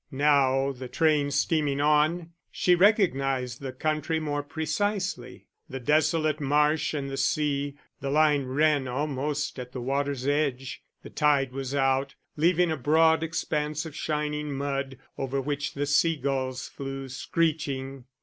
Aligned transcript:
Now, 0.09 0.71
the 0.71 0.87
train 0.87 1.29
steaming 1.29 1.79
on, 1.79 2.31
she 2.51 2.73
recognised 2.73 3.61
the 3.61 3.71
country 3.71 4.19
more 4.19 4.41
precisely, 4.41 5.45
the 5.69 5.79
desolate 5.79 6.39
marsh 6.41 6.95
and 6.95 7.07
the 7.07 7.17
sea 7.17 7.77
the 7.99 8.09
line 8.09 8.45
ran 8.45 8.87
almost 8.87 9.59
at 9.59 9.73
the 9.73 9.79
water's 9.79 10.25
edge; 10.25 10.81
the 11.03 11.11
tide 11.11 11.51
was 11.51 11.75
out, 11.75 12.15
leaving 12.35 12.71
a 12.71 12.77
broad 12.77 13.21
expanse 13.21 13.85
of 13.85 13.95
shining 13.95 14.51
mud, 14.53 14.97
over 15.19 15.39
which 15.39 15.75
the 15.75 15.85
seagulls 15.85 16.67
flew, 16.67 17.07
screeching. 17.07 18.05